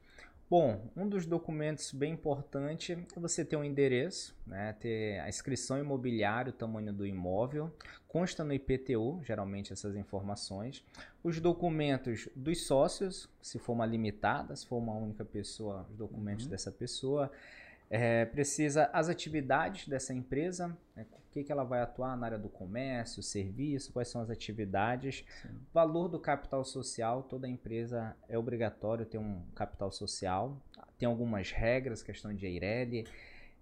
Bom, 0.51 0.91
um 0.97 1.09
dos 1.09 1.27
documentos 1.27 1.93
bem 1.93 2.13
importante 2.13 2.95
é 2.95 3.21
você 3.21 3.45
ter 3.45 3.55
um 3.55 3.63
endereço, 3.63 4.37
né, 4.45 4.73
ter 4.81 5.21
a 5.21 5.29
inscrição 5.29 5.79
imobiliária, 5.79 6.51
o 6.51 6.53
tamanho 6.53 6.93
do 6.93 7.07
imóvel, 7.07 7.73
consta 8.09 8.43
no 8.43 8.53
IPTU, 8.53 9.21
geralmente 9.23 9.73
essas 9.73 9.95
informações, 9.95 10.85
os 11.23 11.41
documentos 11.41 12.29
dos 12.35 12.67
sócios, 12.67 13.29
se 13.41 13.61
for 13.61 13.75
uma 13.75 13.87
limitada, 13.87 14.57
se 14.57 14.67
for 14.67 14.79
uma 14.79 14.95
única 14.95 15.25
pessoa, 15.25 15.87
os 15.89 15.97
documentos 15.97 16.47
uhum. 16.47 16.51
dessa 16.51 16.73
pessoa, 16.73 17.31
é, 17.91 18.25
precisa 18.25 18.89
as 18.93 19.09
atividades 19.09 19.89
dessa 19.89 20.15
empresa, 20.15 20.77
né, 20.95 21.05
o 21.13 21.33
que, 21.33 21.43
que 21.43 21.51
ela 21.51 21.65
vai 21.65 21.81
atuar 21.81 22.17
na 22.17 22.27
área 22.27 22.39
do 22.39 22.49
comércio, 22.49 23.23
serviço, 23.23 23.93
quais 23.93 24.09
são 24.09 24.21
as 24.21 24.31
atividades, 24.31 25.25
Sim. 25.43 25.49
valor 25.75 26.09
do 26.09 26.19
capital 26.19 26.65
social, 26.65 27.25
toda 27.25 27.49
empresa 27.49 28.17
é 28.29 28.39
obrigatório 28.39 29.05
ter 29.05 29.19
um 29.19 29.43
capital 29.55 29.91
social, 29.91 30.57
tem 30.99 31.09
algumas 31.09 31.51
regras, 31.51 32.03
questão 32.03 32.33
de 32.33 32.47
EIRELI, 32.47 33.07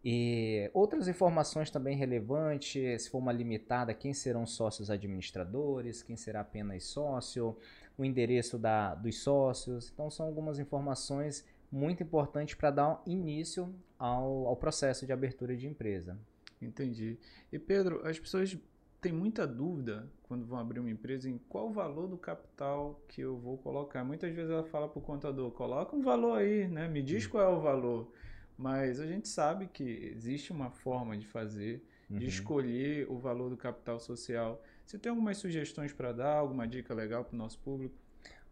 e 0.04 0.70
outras 0.72 1.08
informações 1.08 1.70
também 1.70 1.96
relevantes, 1.96 3.02
se 3.02 3.10
for 3.10 3.18
uma 3.18 3.32
limitada, 3.32 3.92
quem 3.92 4.14
serão 4.14 4.46
sócios 4.46 4.90
administradores, 4.90 6.02
quem 6.02 6.16
será 6.16 6.40
apenas 6.40 6.84
sócio, 6.84 7.56
o 7.96 8.04
endereço 8.04 8.58
da, 8.58 8.94
dos 8.94 9.18
sócios. 9.20 9.90
Então, 9.92 10.08
são 10.08 10.24
algumas 10.24 10.58
informações 10.58 11.44
muito 11.70 12.02
importantes 12.02 12.54
para 12.54 12.70
dar 12.70 13.02
início 13.04 13.74
ao, 13.98 14.46
ao 14.46 14.56
processo 14.56 15.04
de 15.04 15.12
abertura 15.12 15.56
de 15.56 15.66
empresa. 15.66 16.18
Entendi. 16.60 17.18
E 17.52 17.58
Pedro, 17.58 18.06
as 18.06 18.18
pessoas 18.18 18.56
têm 19.00 19.12
muita 19.12 19.46
dúvida 19.46 20.10
quando 20.24 20.44
vão 20.44 20.58
abrir 20.58 20.80
uma 20.80 20.90
empresa 20.90 21.28
em 21.28 21.38
qual 21.48 21.68
o 21.68 21.72
valor 21.72 22.08
do 22.08 22.16
capital 22.16 23.00
que 23.08 23.20
eu 23.20 23.36
vou 23.36 23.56
colocar. 23.58 24.04
Muitas 24.04 24.34
vezes 24.34 24.50
ela 24.50 24.64
fala 24.64 24.88
para 24.88 24.98
o 24.98 25.02
contador, 25.02 25.50
coloca 25.52 25.94
um 25.94 26.02
valor 26.02 26.38
aí, 26.38 26.68
né? 26.68 26.88
Me 26.88 27.02
diz 27.02 27.26
qual 27.26 27.42
é 27.42 27.48
o 27.48 27.60
valor. 27.60 28.12
Mas 28.56 29.00
a 29.00 29.06
gente 29.06 29.28
sabe 29.28 29.68
que 29.68 29.84
existe 29.84 30.50
uma 30.50 30.70
forma 30.70 31.16
de 31.16 31.24
fazer, 31.26 31.84
de 32.10 32.16
uhum. 32.16 32.28
escolher 32.28 33.06
o 33.08 33.16
valor 33.16 33.48
do 33.50 33.56
capital 33.56 34.00
social. 34.00 34.60
Você 34.84 34.98
tem 34.98 35.10
algumas 35.10 35.38
sugestões 35.38 35.92
para 35.92 36.12
dar, 36.12 36.34
alguma 36.34 36.66
dica 36.66 36.92
legal 36.92 37.24
para 37.24 37.34
o 37.34 37.38
nosso 37.38 37.58
público? 37.60 37.94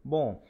Bom, 0.05 0.41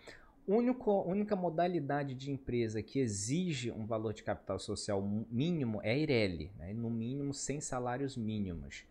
único, 0.47 1.03
única 1.03 1.35
modalidade 1.35 2.15
de 2.15 2.31
empresa 2.31 2.83
que 2.83 2.99
exige 2.99 3.71
um 3.71 3.87
valor 3.87 4.13
de 4.13 4.23
capital 4.23 4.59
social 4.59 5.03
mínimo 5.31 5.81
é 5.83 5.91
a 5.91 5.97
Ireli, 5.97 6.51
né? 6.59 6.73
no 6.73 6.91
mínimo 6.91 7.35
sem 7.35 7.61
salários 7.61 8.17
mínimos. 8.17 8.85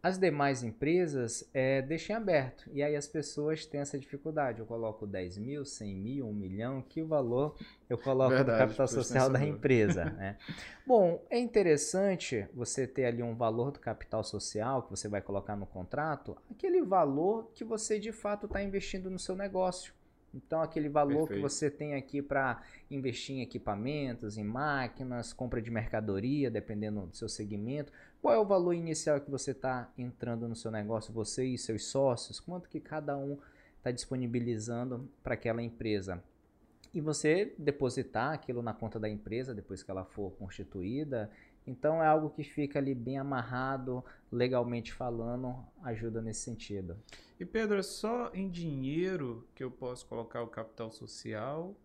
As 0.00 0.16
demais 0.16 0.62
empresas 0.62 1.48
é, 1.52 1.82
deixem 1.82 2.14
aberto. 2.14 2.70
E 2.72 2.84
aí 2.84 2.94
as 2.94 3.08
pessoas 3.08 3.66
têm 3.66 3.80
essa 3.80 3.98
dificuldade. 3.98 4.60
Eu 4.60 4.66
coloco 4.66 5.04
10 5.04 5.38
mil, 5.38 5.64
100 5.64 5.94
mil, 5.96 6.28
1 6.28 6.32
milhão. 6.32 6.82
Que 6.88 7.02
valor 7.02 7.56
eu 7.90 7.98
coloco 7.98 8.30
Verdade, 8.30 8.60
no 8.60 8.66
capital 8.66 8.86
social 8.86 9.28
da 9.28 9.44
empresa? 9.44 10.04
Né? 10.18 10.36
Bom, 10.86 11.22
é 11.28 11.38
interessante 11.38 12.46
você 12.54 12.86
ter 12.86 13.06
ali 13.06 13.22
um 13.22 13.34
valor 13.34 13.72
do 13.72 13.80
capital 13.80 14.22
social 14.22 14.84
que 14.84 14.90
você 14.90 15.08
vai 15.08 15.20
colocar 15.20 15.56
no 15.56 15.66
contrato. 15.66 16.36
Aquele 16.50 16.80
valor 16.82 17.50
que 17.52 17.64
você 17.64 17.98
de 17.98 18.12
fato 18.12 18.46
está 18.46 18.62
investindo 18.62 19.10
no 19.10 19.18
seu 19.18 19.34
negócio. 19.34 19.92
Então, 20.34 20.60
aquele 20.60 20.88
valor 20.88 21.26
Perfeito. 21.26 21.34
que 21.34 21.40
você 21.40 21.70
tem 21.70 21.94
aqui 21.94 22.20
para 22.20 22.62
investir 22.90 23.36
em 23.36 23.40
equipamentos, 23.40 24.36
em 24.36 24.44
máquinas, 24.44 25.32
compra 25.32 25.60
de 25.60 25.70
mercadoria, 25.70 26.50
dependendo 26.50 27.06
do 27.06 27.16
seu 27.16 27.28
segmento, 27.28 27.92
qual 28.20 28.34
é 28.34 28.38
o 28.38 28.44
valor 28.44 28.74
inicial 28.74 29.20
que 29.20 29.30
você 29.30 29.52
está 29.52 29.90
entrando 29.96 30.48
no 30.48 30.54
seu 30.54 30.70
negócio, 30.70 31.12
você 31.12 31.46
e 31.46 31.56
seus 31.56 31.86
sócios? 31.86 32.40
Quanto 32.40 32.68
que 32.68 32.78
cada 32.78 33.16
um 33.16 33.38
está 33.78 33.90
disponibilizando 33.90 35.08
para 35.22 35.34
aquela 35.34 35.62
empresa? 35.62 36.22
E 36.92 37.00
você 37.00 37.54
depositar 37.58 38.32
aquilo 38.32 38.62
na 38.62 38.72
conta 38.72 38.98
da 38.98 39.08
empresa 39.08 39.54
depois 39.54 39.82
que 39.82 39.90
ela 39.90 40.04
for 40.04 40.30
constituída. 40.32 41.30
Então 41.68 42.02
é 42.02 42.06
algo 42.06 42.30
que 42.30 42.42
fica 42.42 42.78
ali 42.78 42.94
bem 42.94 43.18
amarrado, 43.18 44.02
legalmente 44.32 44.90
falando, 44.90 45.54
ajuda 45.82 46.22
nesse 46.22 46.40
sentido. 46.40 46.96
E 47.38 47.44
Pedro, 47.44 47.78
é 47.78 47.82
só 47.82 48.30
em 48.32 48.48
dinheiro 48.48 49.46
que 49.54 49.62
eu 49.62 49.70
posso 49.70 50.06
colocar 50.06 50.42
o 50.42 50.46
capital 50.46 50.90
social? 50.90 51.76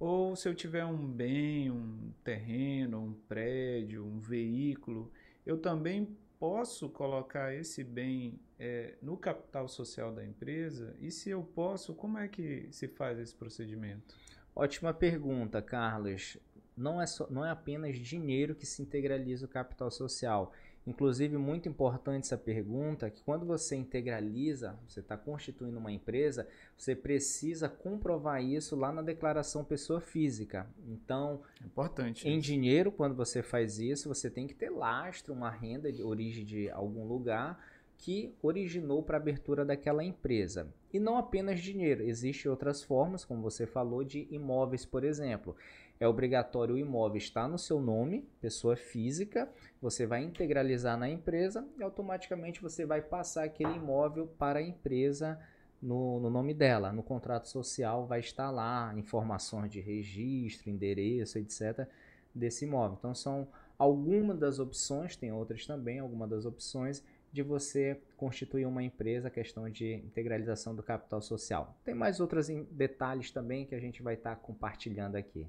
Ou 0.00 0.34
se 0.34 0.48
eu 0.48 0.54
tiver 0.54 0.84
um 0.84 1.06
bem, 1.06 1.70
um 1.70 2.12
terreno, 2.24 3.00
um 3.00 3.12
prédio, 3.28 4.04
um 4.04 4.18
veículo, 4.18 5.10
eu 5.46 5.56
também 5.56 6.16
posso 6.38 6.88
colocar 6.88 7.54
esse 7.54 7.84
bem 7.84 8.40
é, 8.58 8.96
no 9.00 9.16
capital 9.16 9.68
social 9.68 10.12
da 10.12 10.24
empresa? 10.24 10.96
E 11.00 11.12
se 11.12 11.30
eu 11.30 11.44
posso, 11.44 11.94
como 11.94 12.18
é 12.18 12.26
que 12.26 12.68
se 12.72 12.88
faz 12.88 13.20
esse 13.20 13.34
procedimento? 13.34 14.16
Ótima 14.58 14.92
pergunta, 14.92 15.62
Carlos. 15.62 16.36
Não 16.76 17.00
é, 17.00 17.06
só, 17.06 17.28
não 17.30 17.44
é 17.44 17.50
apenas 17.50 17.96
dinheiro 17.96 18.56
que 18.56 18.66
se 18.66 18.82
integraliza 18.82 19.46
o 19.46 19.48
capital 19.48 19.88
social. 19.88 20.52
Inclusive, 20.84 21.36
muito 21.36 21.68
importante 21.68 22.24
essa 22.24 22.36
pergunta, 22.36 23.08
que 23.08 23.22
quando 23.22 23.46
você 23.46 23.76
integraliza, 23.76 24.76
você 24.88 24.98
está 24.98 25.16
constituindo 25.16 25.78
uma 25.78 25.92
empresa, 25.92 26.48
você 26.76 26.96
precisa 26.96 27.68
comprovar 27.68 28.42
isso 28.42 28.74
lá 28.74 28.90
na 28.90 29.00
declaração 29.00 29.62
pessoa 29.62 30.00
física. 30.00 30.66
Então, 30.88 31.40
importante. 31.64 32.26
Em 32.26 32.38
isso. 32.38 32.46
dinheiro, 32.48 32.90
quando 32.90 33.14
você 33.14 33.44
faz 33.44 33.78
isso, 33.78 34.08
você 34.08 34.28
tem 34.28 34.48
que 34.48 34.54
ter 34.54 34.70
lastro, 34.70 35.34
uma 35.34 35.50
renda 35.50 35.92
de 35.92 36.02
origem 36.02 36.44
de 36.44 36.68
algum 36.70 37.06
lugar 37.06 37.62
que 37.98 38.34
originou 38.40 39.02
para 39.02 39.18
a 39.18 39.20
abertura 39.20 39.64
daquela 39.64 40.02
empresa. 40.02 40.72
E 40.92 40.98
não 40.98 41.18
apenas 41.18 41.60
dinheiro, 41.60 42.02
existem 42.02 42.50
outras 42.50 42.82
formas, 42.82 43.24
como 43.24 43.42
você 43.42 43.66
falou, 43.66 44.02
de 44.02 44.26
imóveis, 44.30 44.86
por 44.86 45.04
exemplo 45.04 45.54
é 46.00 46.06
obrigatório 46.06 46.76
o 46.76 46.78
imóvel 46.78 47.18
estar 47.18 47.48
no 47.48 47.58
seu 47.58 47.80
nome, 47.80 48.28
pessoa 48.40 48.76
física, 48.76 49.50
você 49.80 50.06
vai 50.06 50.22
integralizar 50.22 50.96
na 50.96 51.08
empresa 51.08 51.66
e 51.76 51.82
automaticamente 51.82 52.62
você 52.62 52.86
vai 52.86 53.02
passar 53.02 53.44
aquele 53.44 53.74
imóvel 53.74 54.28
para 54.38 54.60
a 54.60 54.62
empresa 54.62 55.38
no, 55.82 56.20
no, 56.20 56.30
nome 56.30 56.54
dela. 56.54 56.92
No 56.92 57.02
contrato 57.02 57.48
social 57.48 58.06
vai 58.06 58.20
estar 58.20 58.50
lá 58.50 58.92
informações 58.96 59.70
de 59.70 59.80
registro, 59.80 60.70
endereço, 60.70 61.38
etc. 61.38 61.88
desse 62.32 62.64
imóvel. 62.64 62.96
Então 62.96 63.14
são 63.14 63.48
algumas 63.76 64.38
das 64.38 64.60
opções, 64.60 65.16
tem 65.16 65.32
outras 65.32 65.66
também, 65.66 65.98
algumas 65.98 66.30
das 66.30 66.46
opções 66.46 67.02
de 67.32 67.42
você 67.42 68.00
constituir 68.16 68.66
uma 68.66 68.82
empresa, 68.82 69.30
questão 69.30 69.68
de 69.68 69.94
integralização 69.94 70.74
do 70.74 70.82
capital 70.82 71.20
social. 71.20 71.78
Tem 71.84 71.94
mais 71.94 72.20
outros 72.20 72.48
detalhes 72.70 73.30
também 73.30 73.66
que 73.66 73.74
a 73.74 73.80
gente 73.80 74.02
vai 74.02 74.14
estar 74.14 74.36
compartilhando 74.36 75.16
aqui. 75.16 75.46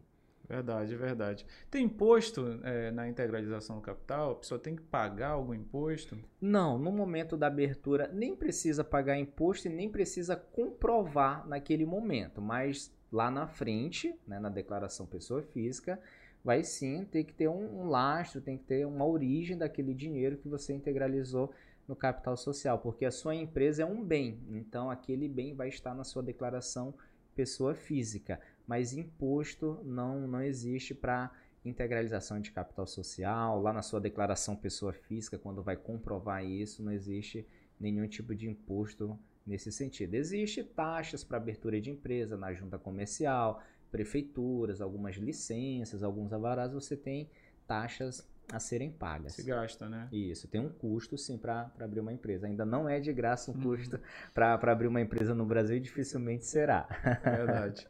Verdade, 0.49 0.95
verdade. 0.95 1.45
Tem 1.69 1.85
imposto 1.85 2.59
é, 2.63 2.89
na 2.89 3.07
integralização 3.07 3.75
do 3.75 3.83
capital? 3.83 4.31
A 4.31 4.35
pessoa 4.35 4.59
tem 4.59 4.75
que 4.75 4.81
pagar 4.81 5.29
algum 5.29 5.53
imposto? 5.53 6.17
Não, 6.41 6.79
no 6.79 6.91
momento 6.91 7.37
da 7.37 7.45
abertura 7.45 8.09
nem 8.11 8.35
precisa 8.35 8.83
pagar 8.83 9.15
imposto 9.15 9.67
e 9.67 9.71
nem 9.71 9.87
precisa 9.87 10.35
comprovar 10.35 11.47
naquele 11.47 11.85
momento, 11.85 12.41
mas 12.41 12.91
lá 13.11 13.29
na 13.29 13.47
frente, 13.47 14.15
né, 14.27 14.39
na 14.39 14.49
declaração 14.49 15.05
pessoa 15.05 15.43
física, 15.43 15.99
vai 16.43 16.63
sim 16.63 17.05
ter 17.05 17.25
que 17.25 17.33
ter 17.33 17.47
um, 17.47 17.81
um 17.81 17.87
lastro, 17.87 18.41
tem 18.41 18.57
que 18.57 18.63
ter 18.63 18.87
uma 18.87 19.05
origem 19.05 19.55
daquele 19.55 19.93
dinheiro 19.93 20.37
que 20.37 20.47
você 20.47 20.73
integralizou 20.73 21.51
no 21.89 21.95
capital 21.95 22.37
social, 22.37 22.79
porque 22.79 23.03
a 23.03 23.11
sua 23.11 23.35
empresa 23.35 23.83
é 23.83 23.85
um 23.85 24.01
bem, 24.01 24.39
então 24.51 24.89
aquele 24.89 25.27
bem 25.27 25.53
vai 25.53 25.67
estar 25.67 25.93
na 25.93 26.05
sua 26.05 26.23
declaração 26.23 26.93
pessoa 27.35 27.75
física 27.75 28.39
mas 28.69 28.93
imposto 28.93 29.81
não, 29.83 30.27
não 30.27 30.43
existe 30.43 30.93
para 30.93 31.31
integralização 31.65 32.39
de 32.39 32.51
capital 32.51 32.85
social. 32.85 33.59
Lá 33.59 33.73
na 33.73 33.81
sua 33.81 33.99
declaração 33.99 34.55
pessoa 34.55 34.93
física, 34.93 35.39
quando 35.39 35.63
vai 35.63 35.75
comprovar 35.75 36.45
isso, 36.45 36.83
não 36.83 36.91
existe 36.91 37.47
nenhum 37.79 38.07
tipo 38.07 38.35
de 38.35 38.47
imposto 38.47 39.17
nesse 39.43 39.71
sentido. 39.71 40.13
Existem 40.13 40.63
taxas 40.63 41.23
para 41.23 41.37
abertura 41.37 41.81
de 41.81 41.89
empresa 41.89 42.37
na 42.37 42.53
junta 42.53 42.77
comercial, 42.77 43.59
prefeituras, 43.89 44.81
algumas 44.81 45.15
licenças, 45.15 46.03
alguns 46.03 46.31
avarás, 46.31 46.71
você 46.71 46.95
tem 46.95 47.27
taxas 47.65 48.23
a 48.51 48.59
serem 48.59 48.91
pagas. 48.91 49.33
Se 49.33 49.43
gasta, 49.43 49.87
né? 49.87 50.07
Isso, 50.11 50.47
tem 50.47 50.59
um 50.59 50.69
custo 50.69 51.17
sim 51.17 51.37
para 51.37 51.71
abrir 51.79 51.99
uma 51.99 52.13
empresa. 52.13 52.47
Ainda 52.47 52.65
não 52.65 52.87
é 52.87 52.99
de 52.99 53.11
graça 53.13 53.51
um 53.51 53.55
uhum. 53.55 53.61
custo 53.61 53.99
para 54.33 54.53
abrir 54.53 54.87
uma 54.87 55.01
empresa 55.01 55.33
no 55.33 55.45
Brasil 55.45 55.77
e 55.77 55.79
dificilmente 55.79 56.45
será. 56.45 56.87
Verdade. 57.23 57.87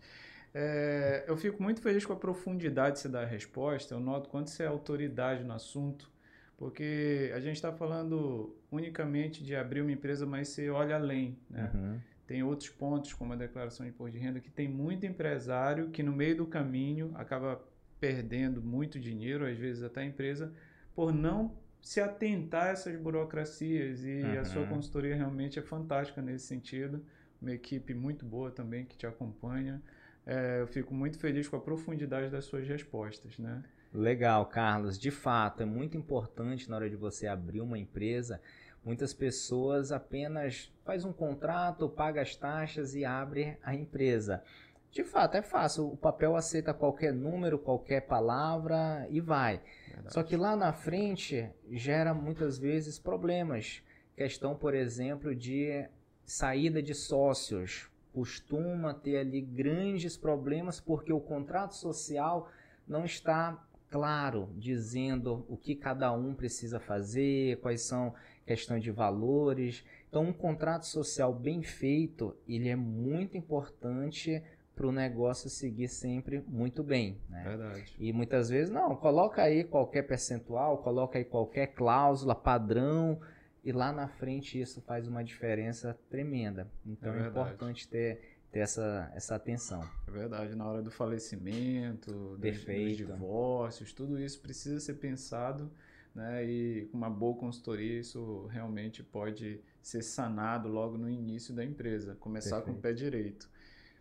É, 0.53 1.25
eu 1.27 1.37
fico 1.37 1.61
muito 1.61 1.81
feliz 1.81 2.05
com 2.05 2.13
a 2.13 2.15
profundidade 2.15 2.93
que 2.93 2.99
você 2.99 3.09
dá 3.09 3.21
a 3.21 3.25
resposta. 3.25 3.93
Eu 3.93 3.99
noto 3.99 4.29
quanto 4.29 4.49
você 4.49 4.63
é 4.63 4.67
autoridade 4.67 5.43
no 5.43 5.53
assunto, 5.53 6.09
porque 6.57 7.31
a 7.35 7.39
gente 7.39 7.55
está 7.55 7.71
falando 7.71 8.55
unicamente 8.71 9.43
de 9.43 9.55
abrir 9.55 9.81
uma 9.81 9.91
empresa, 9.91 10.25
mas 10.25 10.49
você 10.49 10.69
olha 10.69 10.95
além. 10.95 11.37
Né? 11.49 11.71
Uhum. 11.73 11.99
Tem 12.25 12.43
outros 12.43 12.69
pontos, 12.69 13.13
como 13.13 13.33
a 13.33 13.35
declaração 13.35 13.85
de 13.85 13.91
imposto 13.91 14.11
de 14.11 14.19
renda, 14.19 14.39
que 14.39 14.51
tem 14.51 14.67
muito 14.67 15.05
empresário 15.05 15.89
que 15.89 16.03
no 16.03 16.11
meio 16.11 16.37
do 16.37 16.45
caminho 16.45 17.11
acaba 17.15 17.59
perdendo 17.99 18.61
muito 18.61 18.99
dinheiro, 18.99 19.45
às 19.45 19.57
vezes 19.57 19.83
até 19.83 20.01
a 20.01 20.05
empresa, 20.05 20.53
por 20.95 21.13
não 21.13 21.57
se 21.81 22.01
atentar 22.01 22.67
a 22.67 22.69
essas 22.69 22.95
burocracias 22.99 24.03
e 24.03 24.21
uhum. 24.21 24.39
a 24.39 24.45
sua 24.45 24.61
uhum. 24.63 24.69
consultoria 24.69 25.15
realmente 25.15 25.59
é 25.59 25.61
fantástica 25.61 26.21
nesse 26.21 26.45
sentido. 26.45 27.03
Uma 27.41 27.53
equipe 27.53 27.93
muito 27.93 28.25
boa 28.25 28.51
também 28.51 28.85
que 28.85 28.97
te 28.97 29.07
acompanha. 29.07 29.81
É, 30.25 30.61
eu 30.61 30.67
fico 30.67 30.93
muito 30.93 31.17
feliz 31.17 31.47
com 31.47 31.55
a 31.55 31.59
profundidade 31.59 32.29
das 32.29 32.45
suas 32.45 32.67
respostas, 32.67 33.37
né? 33.39 33.63
Legal, 33.93 34.45
Carlos. 34.45 34.99
De 34.99 35.09
fato, 35.09 35.63
é 35.63 35.65
muito 35.65 35.97
importante 35.97 36.69
na 36.69 36.75
hora 36.75 36.89
de 36.89 36.95
você 36.95 37.25
abrir 37.27 37.61
uma 37.61 37.77
empresa. 37.77 38.41
Muitas 38.83 39.13
pessoas 39.13 39.91
apenas 39.91 40.71
faz 40.85 41.03
um 41.03 41.11
contrato, 41.11 41.89
paga 41.89 42.21
as 42.21 42.35
taxas 42.35 42.93
e 42.93 43.03
abre 43.03 43.57
a 43.63 43.73
empresa. 43.73 44.43
De 44.91 45.03
fato, 45.03 45.35
é 45.35 45.41
fácil. 45.41 45.87
O 45.87 45.97
papel 45.97 46.35
aceita 46.35 46.73
qualquer 46.73 47.13
número, 47.13 47.59
qualquer 47.59 48.01
palavra 48.01 49.05
e 49.09 49.21
vai. 49.21 49.61
Verdade. 49.87 50.13
Só 50.13 50.23
que 50.23 50.35
lá 50.35 50.55
na 50.55 50.73
frente 50.73 51.49
gera 51.69 52.13
muitas 52.13 52.57
vezes 52.57 52.97
problemas. 52.97 53.83
Questão, 54.15 54.55
por 54.55 54.73
exemplo, 54.73 55.35
de 55.35 55.87
saída 56.25 56.81
de 56.81 56.95
sócios. 56.95 57.89
Costuma 58.13 58.93
ter 58.93 59.17
ali 59.17 59.41
grandes 59.41 60.17
problemas 60.17 60.79
porque 60.79 61.13
o 61.13 61.19
contrato 61.19 61.75
social 61.75 62.49
não 62.87 63.05
está 63.05 63.63
claro, 63.89 64.49
dizendo 64.55 65.45
o 65.47 65.57
que 65.57 65.75
cada 65.75 66.11
um 66.11 66.33
precisa 66.33 66.79
fazer, 66.79 67.59
quais 67.59 67.81
são 67.81 68.13
questões 68.45 68.83
de 68.83 68.91
valores. 68.91 69.83
Então, 70.07 70.23
um 70.23 70.33
contrato 70.33 70.85
social 70.85 71.33
bem 71.33 71.61
feito, 71.61 72.35
ele 72.47 72.69
é 72.69 72.75
muito 72.75 73.37
importante 73.37 74.41
para 74.79 74.87
o 74.87 74.93
negócio 74.93 75.49
seguir 75.49 75.89
sempre 75.89 76.41
muito 76.47 76.81
bem. 76.81 77.19
Né? 77.27 77.43
Verdade. 77.43 77.93
E 77.99 78.13
muitas 78.13 78.47
vezes, 78.47 78.69
não, 78.69 78.95
coloca 78.95 79.41
aí 79.43 79.65
qualquer 79.65 80.03
percentual, 80.03 80.77
coloca 80.77 81.17
aí 81.17 81.25
qualquer 81.25 81.67
cláusula, 81.67 82.33
padrão, 82.33 83.19
e 83.61 83.73
lá 83.73 83.91
na 83.91 84.07
frente 84.07 84.57
isso 84.57 84.81
faz 84.83 85.05
uma 85.05 85.21
diferença 85.21 85.99
tremenda. 86.09 86.65
Então 86.85 87.13
é, 87.13 87.25
é 87.25 87.27
importante 87.27 87.89
ter, 87.89 88.37
ter 88.53 88.59
essa, 88.59 89.11
essa 89.13 89.35
atenção. 89.35 89.83
É 90.07 90.11
verdade, 90.11 90.55
na 90.55 90.65
hora 90.65 90.81
do 90.81 90.89
falecimento, 90.89 92.37
dos, 92.37 92.63
dos 92.63 92.95
divórcios, 92.95 93.91
tudo 93.91 94.17
isso 94.17 94.39
precisa 94.39 94.79
ser 94.79 94.93
pensado. 94.93 95.69
Né, 96.15 96.43
e 96.43 96.85
com 96.87 96.97
uma 96.97 97.09
boa 97.09 97.37
consultoria 97.37 97.99
isso 97.99 98.47
realmente 98.47 99.03
pode 99.03 99.61
ser 99.79 100.01
sanado 100.01 100.67
logo 100.67 100.97
no 100.97 101.07
início 101.07 101.53
da 101.53 101.63
empresa, 101.63 102.15
começar 102.15 102.57
Perfeito. 102.57 102.73
com 102.73 102.79
o 102.79 102.81
pé 102.81 102.93
direito. 102.93 103.47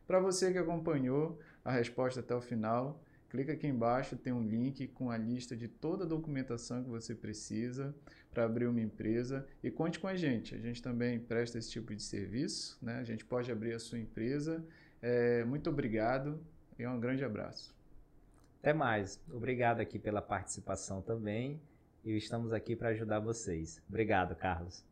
Para 0.08 0.20
você 0.20 0.50
que 0.50 0.56
acompanhou 0.56 1.38
a 1.62 1.70
resposta 1.70 2.20
até 2.20 2.34
o 2.34 2.40
final, 2.40 3.04
clica 3.28 3.52
aqui 3.52 3.66
embaixo, 3.66 4.16
tem 4.16 4.32
um 4.32 4.42
link 4.42 4.88
com 4.88 5.10
a 5.10 5.18
lista 5.18 5.54
de 5.54 5.68
toda 5.68 6.04
a 6.04 6.06
documentação 6.06 6.82
que 6.82 6.88
você 6.88 7.14
precisa 7.14 7.94
para 8.32 8.44
abrir 8.44 8.66
uma 8.66 8.80
empresa 8.80 9.46
e 9.62 9.70
conte 9.70 9.98
com 9.98 10.08
a 10.08 10.16
gente. 10.16 10.54
A 10.54 10.58
gente 10.58 10.82
também 10.82 11.20
presta 11.20 11.58
esse 11.58 11.70
tipo 11.70 11.94
de 11.94 12.02
serviço, 12.02 12.78
né? 12.80 12.96
A 12.98 13.04
gente 13.04 13.22
pode 13.22 13.52
abrir 13.52 13.74
a 13.74 13.78
sua 13.78 13.98
empresa. 13.98 14.64
É, 15.02 15.44
muito 15.44 15.68
obrigado 15.68 16.40
e 16.78 16.86
um 16.86 16.98
grande 16.98 17.22
abraço. 17.22 17.76
Até 18.60 18.72
mais. 18.72 19.20
Obrigado 19.30 19.80
aqui 19.80 19.98
pela 19.98 20.22
participação 20.22 21.02
também 21.02 21.60
e 22.02 22.16
estamos 22.16 22.54
aqui 22.54 22.74
para 22.74 22.88
ajudar 22.88 23.20
vocês. 23.20 23.82
Obrigado, 23.86 24.34
Carlos. 24.34 24.87